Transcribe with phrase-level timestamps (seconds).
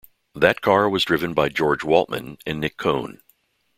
[0.33, 3.21] That car was driven by George Waltman and Nick Cone.